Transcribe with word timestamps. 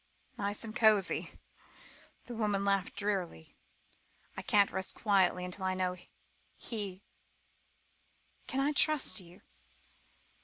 "Nice 0.35 0.63
and 0.63 0.75
cosy?" 0.75 1.29
the 2.25 2.33
woman 2.33 2.65
laughed 2.65 2.95
drearily. 2.95 3.55
"I 4.35 4.41
can't 4.41 4.71
rest 4.71 4.95
quietly 4.95 5.45
until 5.45 5.63
I 5.63 5.75
know: 5.75 5.95
he 6.55 7.03
Can 8.47 8.61
I 8.61 8.71
trust 8.73 9.19
you?" 9.19 9.41